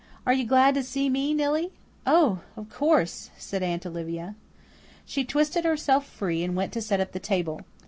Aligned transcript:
Are 0.25 0.33
you 0.33 0.45
glad 0.47 0.73
to 0.73 0.83
see 0.83 1.11
me, 1.11 1.31
Nillie?" 1.31 1.71
"Oh, 2.07 2.39
of 2.57 2.69
course," 2.71 3.29
said 3.37 3.61
Aunt 3.61 3.85
Olivia. 3.85 4.33
She 5.05 5.23
twisted 5.23 5.63
herself 5.63 6.07
free 6.07 6.41
and 6.43 6.55
went 6.55 6.73
to 6.73 6.81
set 6.81 6.99
up 6.99 7.11
the 7.11 7.19
table. 7.19 7.61